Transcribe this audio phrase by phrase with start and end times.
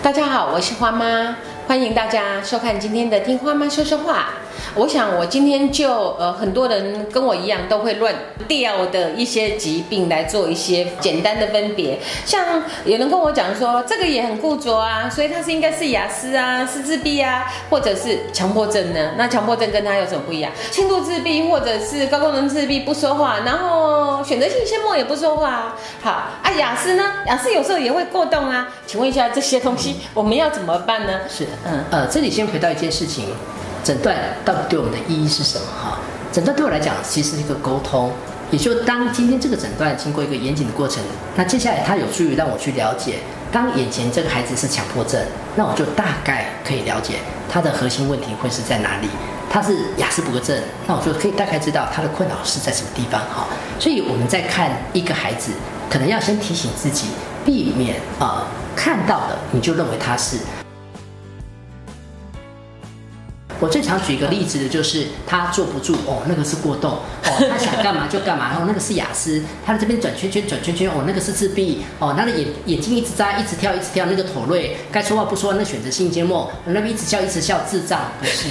[0.00, 4.28] 大家好，我是花妈，欢迎大家收看今天的《听花妈说说话》。
[4.74, 8.14] 我想，我今天就呃，很多人跟我一样都会乱
[8.46, 11.98] 掉的一些疾病来做一些简单的分别。
[12.24, 19.12] 像有人跟我讲说，这个也很固着啊，所以它是应该是雅思啊，是自闭啊，或者是强迫症呢？
[19.16, 20.52] 那强迫症跟他有什么不一样？
[20.70, 25.76] 轻度自闭或者是高功能自闭不说话，然后选择性缄默也不说话。
[26.02, 26.10] 好
[26.42, 27.04] 啊，雅思呢？
[27.26, 28.68] 雅思有时候也会过动啊。
[28.86, 31.20] 请问一下，这些东西我们要怎么办呢？
[31.28, 33.26] 是，嗯呃，这里先回到一件事情。
[33.84, 35.64] 诊断到底对我们的意义是什么？
[35.82, 35.98] 哈，
[36.32, 38.12] 诊断对我来讲其实是一个沟通，
[38.50, 41.02] 也就当今天这个诊断经过一个严谨的过程，
[41.36, 43.16] 那接下来它有助于让我去了解，
[43.50, 45.20] 当眼前这个孩子是强迫症，
[45.56, 47.14] 那我就大概可以了解
[47.48, 49.08] 他的核心问题会是在哪里。
[49.50, 50.54] 他是雅斯伯格症，
[50.86, 53.18] 那我就可以大概知道他的困扰是在什么地方。
[53.18, 53.46] 哈，
[53.80, 55.52] 所以我们在看一个孩子，
[55.88, 57.06] 可能要先提醒自己，
[57.46, 58.44] 避免啊
[58.76, 60.36] 看到的你就认为他是。
[63.60, 78.48] 我最常举一个例子的就是他坐不住哦，那个是过动哦，他想干嘛就干嘛哦，那个是雅思，他在这边转圈圈转圈圈哦，那个是自闭哦，他的眼眼睛一直眨一直跳一直跳，那个妥瑞该说话不说，那选择性缄默，那边一直笑一直笑，智障不是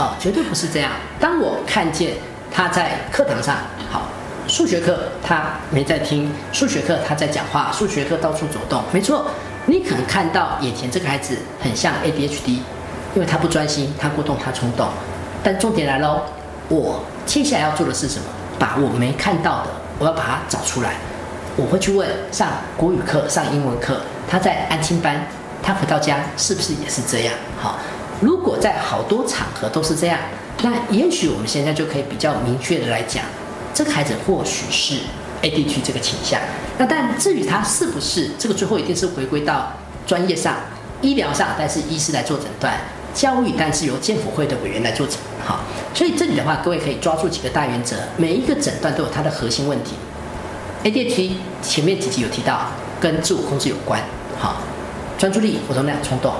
[0.00, 0.92] 哦，绝对不是这样。
[1.20, 2.14] 当我看见
[2.50, 3.56] 他在课堂上
[3.90, 4.08] 好，
[4.46, 9.26] 数学课他没在听，数学课他在讲话，数学课到处走动，没错，
[9.66, 12.60] 你可能看到眼前这个孩子很像 ADHD。
[13.14, 14.88] 因为他不专心，他过动，他冲动。
[15.42, 16.22] 但重点来喽，
[16.68, 18.24] 我接下来要做的是什么？
[18.58, 20.94] 把我没看到的，我要把它找出来。
[21.56, 25.26] 我会去问上国语课、上英文课，他在安亲班，
[25.62, 27.34] 他回到家是不是也是这样？
[27.60, 27.78] 好，
[28.20, 30.18] 如果在好多场合都是这样，
[30.62, 33.24] 那也许我们现在就可以比较明确的来讲，
[33.72, 35.00] 这个孩子或许是
[35.42, 36.40] ADHD 这个倾向。
[36.78, 39.72] 那但至于他是不是，这个最后一定是回归到
[40.06, 40.56] 专业上、
[41.00, 42.76] 医疗上，但是医师来做诊断。
[43.18, 45.58] 教育，但是由健辅会的委员来做诊，好，
[45.92, 49.94] 所以这里的话，各位可以抓住几个大原则，每一个诊断都有它的核心问题。
[50.84, 52.70] ADHD 前面几集有提到，
[53.00, 54.00] 跟自我控制有关，
[54.38, 54.62] 好，
[55.18, 56.32] 专注力、活动量、冲动。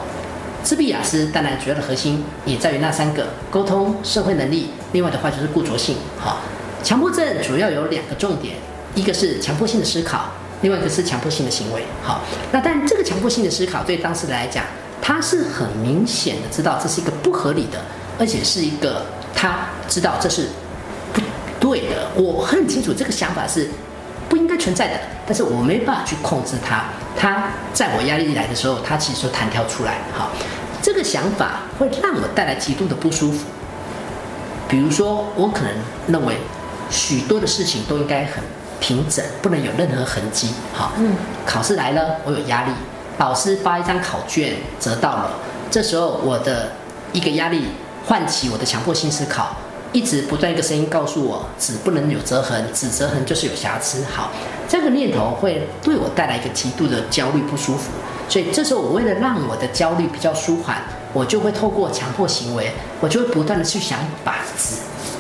[0.62, 6.38] 自闭雅思当然主要的核心也在于那三个：沟通、社会能力，另外的话就是固着性，好。
[6.84, 8.54] 强迫症主要有两个重点，
[8.94, 10.26] 一个是强迫性的思考，
[10.62, 12.20] 另外一个是强迫性的行为，好。
[12.52, 14.64] 那但这个强迫性的思考对当事人来讲，
[15.00, 17.78] 他是很明显的知道这是一个不合理的，
[18.18, 19.04] 而且是一个
[19.34, 20.48] 他知道这是
[21.12, 21.20] 不
[21.58, 22.08] 对的。
[22.14, 23.68] 我很清楚这个想法是
[24.28, 26.84] 不应该存在的，但是我没办法去控制他。
[27.16, 29.98] 他在我压力来的时候，他其实就弹跳出来。
[30.12, 30.30] 好，
[30.80, 33.46] 这个想法会让我带来极度的不舒服。
[34.68, 35.72] 比如说，我可能
[36.06, 36.36] 认为
[36.90, 38.44] 许多的事情都应该很
[38.78, 40.50] 平整，不能有任何痕迹。
[40.72, 42.70] 好，嗯，考试来了，我有压力。
[43.18, 45.32] 老师发一张考卷折到了，
[45.70, 46.72] 这时候我的
[47.12, 47.64] 一个压力
[48.06, 49.56] 唤起我的强迫性思考，
[49.92, 54.04] 一直不断一个声音告诉我：纸不能有折痕，纸折痕就是有瑕疵。
[54.04, 54.30] 好，
[54.68, 57.90] 这个念头会对我带来一个极度的焦虑不舒服，
[58.28, 60.76] 所以这时候我为了让我的焦虑比较舒缓，
[61.12, 64.76] 我就会透过强迫行为，我就会不断的去想把纸。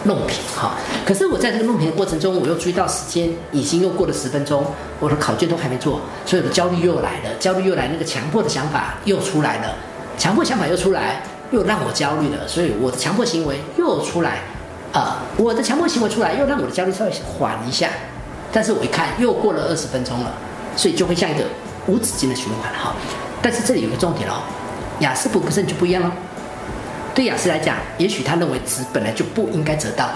[0.08, 0.74] 弄平哈，
[1.06, 4.64] 可是我在这个弄平的过程中，我又注意到时间已经又过了十分钟，
[4.98, 9.76] 我的考卷都还没做，所以我的焦虑又来了，焦虑又来，那个强迫的想法又出来了，
[10.16, 14.38] 强迫想法又出来，又让我焦虑了，所以我的强迫行为又出来，
[14.92, 17.90] 啊，我的强迫行为出来又让我的焦虑稍微缓一下，
[18.50, 20.32] 但是我一看又过了二十分钟了，
[20.74, 21.44] 所以就会像一个
[21.86, 22.94] 无止境的循环哈。
[23.42, 24.40] 但是这里有个重点哦，
[25.00, 26.12] 雅思伯格症就不一样了。
[27.18, 30.08] 对雅思来讲，也许他认为纸本来就不应该折到，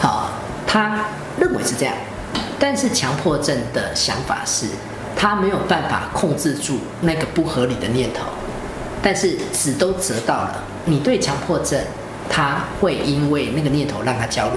[0.00, 0.32] 好，
[0.66, 1.04] 他
[1.38, 1.94] 认为是这样。
[2.58, 4.66] 但是强迫症的想法是，
[5.14, 8.24] 他没有办法控制住那个不合理的念头。
[9.00, 11.80] 但是纸都折到了，你对强迫症，
[12.28, 14.56] 他会因为那个念头让他焦虑。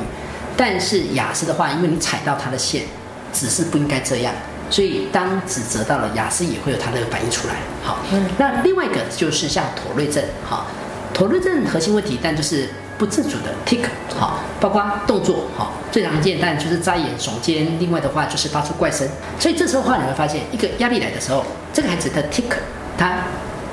[0.58, 2.86] 但是雅思的话，因为你踩到他的线，
[3.32, 4.34] 纸是不应该这样，
[4.72, 7.54] 所以当纸折到了，雅思也会有他的反应出来。
[7.84, 8.00] 好，
[8.40, 10.66] 那另外一个就是像妥瑞症，好。
[11.14, 12.68] 妥瑞症核心问题，但就是
[12.98, 13.86] 不自主的 tick
[14.18, 19.08] 好，包括动作好，最常见但就是眨眼、耸肩，另外的话就是发出怪声。
[19.40, 22.56] 所以这时候的话，你会发现一个压力来的时候，这个孩子的 tick
[22.98, 23.26] 他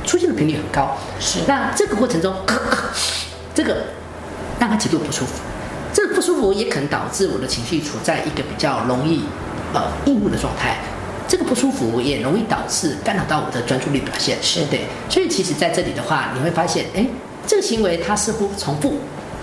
[0.04, 0.96] 出现的频率很高。
[1.18, 1.40] 是。
[1.46, 2.34] 那这个过程中，
[3.54, 3.84] 这个
[4.58, 5.40] 让他极度不舒服，
[5.94, 9.22] 这个不舒服也可能导致我的情绪处在一个比较容易
[9.72, 10.76] 呃应付的状态。
[11.26, 14.36] 这个不舒服也容易导致干扰到我的专注力表现。
[14.42, 14.84] 是对。
[15.08, 17.06] 所以其实在这里的话，你会发现，哎。
[17.50, 18.94] 这个行为它似乎重复，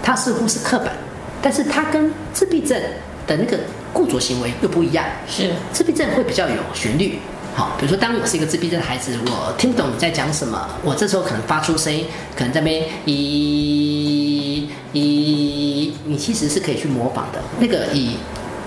[0.01, 0.94] 它似乎是刻板，
[1.42, 2.81] 但是它跟自闭症
[3.27, 3.59] 的那个
[3.92, 5.04] 固着行为又不一样。
[5.27, 7.19] 是自闭症会比较有旋律，
[7.54, 17.42] 好，比如说当我是一个自闭症的孩子，我听不懂你在讲什么，我这时候可能发出声音，可能在那边咦咦，你其实是可以去模仿的。
[17.59, 18.15] 那个以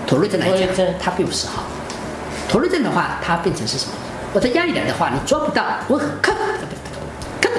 [0.05, 0.67] 妥瑞症来讲
[0.99, 1.63] 它并不是好。
[2.47, 3.93] 妥瑞症的话，它变成是什么？
[4.33, 6.35] 我的压力来的话，你抓不到，我很看，
[7.41, 7.51] 看，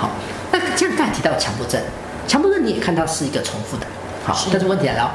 [0.00, 0.10] 好。
[0.98, 1.80] 刚才提到强迫症，
[2.26, 3.86] 强迫症你也看到是一个重复的，
[4.24, 5.10] 好，是但是问题来了哦，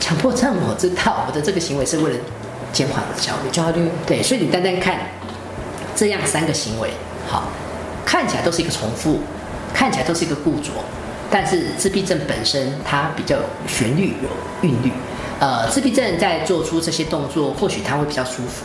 [0.00, 2.18] 强迫症我知道我的这个行为是为了
[2.72, 4.98] 减缓我的焦虑，焦虑，对，所以你单单看
[5.94, 6.90] 这样三个行为，
[7.28, 7.44] 好，
[8.04, 9.20] 看起来都是一个重复，
[9.72, 10.72] 看起来都是一个固着，
[11.30, 14.90] 但是自闭症本身它比较有旋律、有韵律。
[15.38, 18.64] 呃，自闭症在做出这些动作，或许他会比较舒服。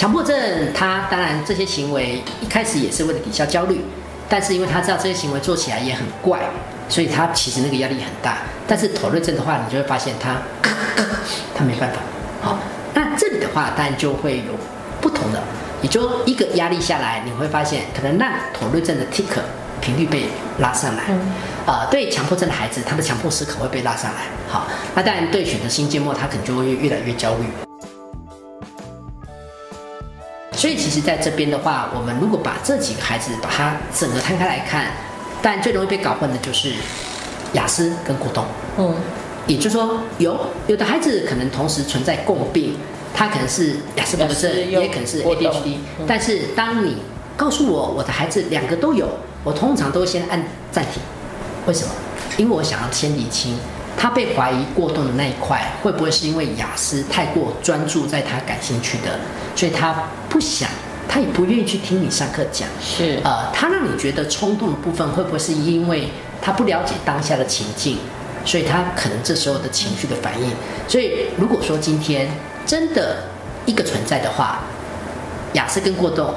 [0.00, 0.34] 强迫症
[0.72, 3.84] 他当然这些行为一开始也是为了抵消焦虑，
[4.30, 6.40] 但是因为他知道这些行为做起来也很怪，
[6.88, 8.38] 所以他其实那个压力很大。
[8.66, 10.36] 但是妥瑞症的话，你就会发现他
[11.54, 11.98] 他没办法。
[12.40, 12.58] 好，
[12.94, 14.54] 那这里的话当然就会有
[15.02, 15.42] 不同的，
[15.82, 19.26] 也就一个压力下来，你会发现可能让妥瑞症的 tick
[19.82, 20.28] 频率被
[20.60, 21.02] 拉上来。
[21.66, 24.22] 呃，对强迫症的孩子，他的强迫思考会被拉上来。
[24.48, 27.69] 好，那当然对选择性缄默，他可能就会越来越焦虑。
[30.60, 34.88] 所以其实在这边的话，我们如果把这几个孩子把它整个摊开来看，
[35.40, 36.70] 但最容易被搞混的就是
[37.54, 38.44] 雅思跟过动。
[38.76, 38.94] 嗯，
[39.46, 42.76] 也就是说，有有的孩子可能同时存在共病，
[43.14, 46.04] 他可能是雅思伯格症，雅思又也可能是 ADHD 嗯。
[46.06, 46.98] 但是当你
[47.38, 49.08] 告诉我我的孩子两个都有，
[49.42, 51.02] 我通常都会先按暂停。
[51.64, 51.90] 为什么？
[52.36, 53.56] 因为我想要先理清
[54.02, 59.20] 他被怀疑过动的那一块，会不会是因为雅思太过专注在他感兴趣的，
[59.54, 59.94] 所以他
[60.30, 60.70] 不想，
[61.06, 62.66] 他也不愿意去听你上课讲。
[62.80, 66.08] 是，呃，他让你觉得冲动的部分，会不会是因为
[66.40, 67.98] 他不了解当下的情境，
[68.42, 70.50] 所以他可能这时候的情绪的反应？
[70.88, 72.26] 所以如果说今天
[72.64, 73.24] 真的
[73.66, 74.60] 一个存在的话，
[75.52, 76.34] 雅思跟过动，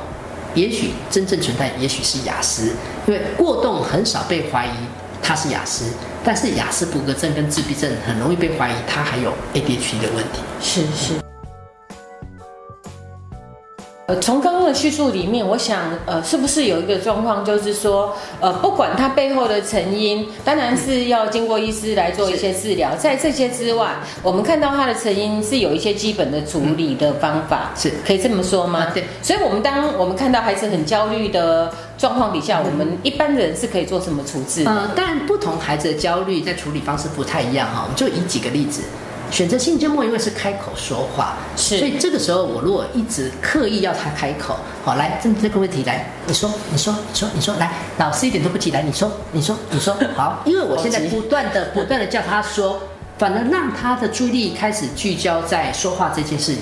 [0.54, 2.76] 也许真正存在，也许是雅思，
[3.08, 4.72] 因为过动很少被怀疑
[5.24, 5.86] 他是雅思，
[6.22, 10.42] 但是雅思伯格症跟自闭症很容易被怀疑他还有 ADHD 的问题。
[10.60, 11.33] 是是。
[14.14, 22.96] 呃，从刚刚的叙述里面，我想，呃，是不是有一个状况，就是说，呃，不管它背后的成因，当然是要经过医师来做一些治疗。
[22.96, 28.82] 在这些之外，我们看到它的成因是有一些基本的处理的方法，是可以这么说吗？
[28.82, 29.04] 啊对。
[29.24, 34.64] 所以，我们当我们看到孩子很焦虑的状况底下，我们一般人是可以做什么处置？
[34.66, 37.82] 呃，但不同孩子的焦虑在处理方式不太一样哈。
[37.84, 38.84] 我们就以几个例子，
[39.34, 41.80] 选择性缄默因为是开口说话，是。
[41.80, 52.80] 所以这个时候我如果一直刻意要他开口，好来，针对这个问题来，你说，你说，你说，你说，来，老师一点都不急，来，你说，你说，你说，好， 因为我现在不断的不断的叫他说，
[53.18, 56.56] 反而让他的注意力开始聚焦在说话这件事。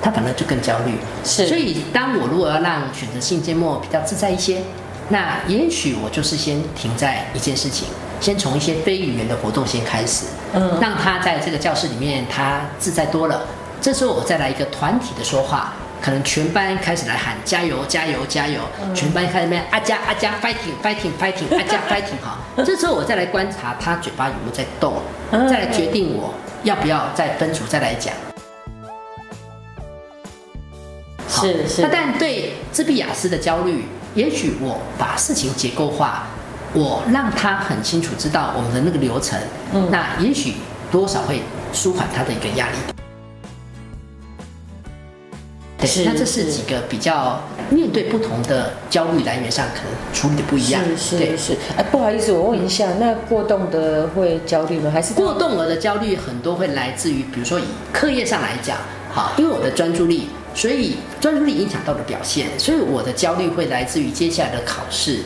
[0.00, 1.48] 他反而就更焦虑，是。
[1.48, 4.62] 所以当我如果要让选择性缄默比较自在一些，
[5.08, 7.88] 那也许我就是先停在一件事情，
[8.20, 13.42] 先从一些非语言的活动先开始，嗯让他在这个教室里面他自在多了。
[13.80, 15.72] 这时候我再来一个团体的说话，
[16.02, 18.60] 可能全班开始来喊加油加油加油，
[18.94, 22.38] 全班开始那边阿加阿加 fighting fighting fighting 阿加 fighting 哈。
[22.64, 24.94] 这时候我再来观察他嘴巴有没有在动，
[25.30, 26.34] 嗯再来决定我
[26.64, 28.12] 要不要再分组再来讲。
[31.28, 33.84] 好是是那但对自闭雅思的焦虑，
[34.14, 36.26] 也许我把事情结构化，
[36.74, 39.38] 我让他很清楚知道我们的那个流程，
[39.72, 40.54] 嗯那也许
[40.90, 42.76] 多少会舒缓他的一个压力。
[45.78, 50.82] 对，是那这是是几个比较面对不同的焦虑来源上可能处理的不一样。
[50.84, 54.90] 对是是是，哎，不好意思，我问一下，那过动的会焦虑吗？
[54.92, 58.76] 还是过动儿的焦虑很多会来自于，比如说以课业上来讲，
[59.12, 65.20] 好，因为我的专注力，所以专注力影响到的表现，所以我的焦虑会来自于接下来的考试。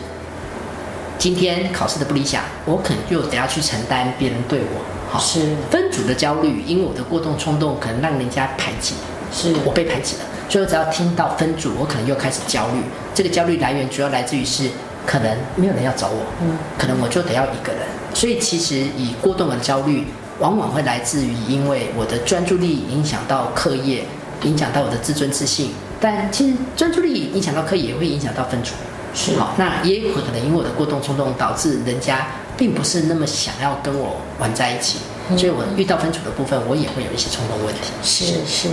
[1.23, 8.95] 今天考试的不理想，我可能就得要去承担别人对我好是分组的焦虑，因为我的过动冲动可能让人家排挤，
[9.33, 12.83] 是我被排挤了，所以我只要听到分组，我可能又开始焦虑。
[13.15, 14.69] 这个焦虑来源主要来自于是
[15.07, 17.83] 可能没有人要找我，嗯可能我就得要一个人。
[18.13, 20.09] 所以其实以过动的焦虑，
[20.41, 24.03] 往往会来自于因为我的专注力影响到课业，
[24.43, 25.71] 影响到我的自尊自信。
[26.01, 28.73] 但其实专注力影响到课业，也会影响到分组。
[29.15, 34.99] 是好，那也有可能因为我的过动冲动，导致人家并不是那么想要跟我玩在一起，
[35.37, 37.93] 所以我遇到分组的部分，我也会有一些冲动问题。
[38.03, 38.69] 是是。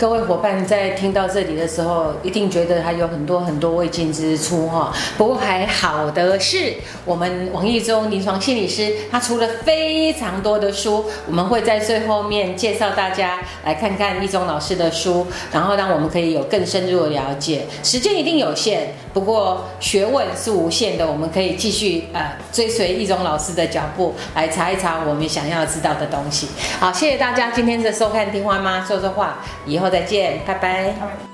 [0.00, 4.90] 各位伙伴在听到这里的时候，一定觉得还有很多很多未尽之处哈。
[5.18, 6.72] 不过还好的是，
[7.04, 17.66] 我们王义中临床心理师他出了非常多的书，我们会在最后面介绍大家来看看义中老师的书，然后让我们可以有更深入的了解。
[17.82, 26.48] 时间一定有限，不过学问是无限的，我们可以继续呃追随易中老师的脚步来查一查我们想要知道的东西。
[26.78, 31.29] 好，谢谢大家今天的收看，听花妈说说话，以后再见，拜拜。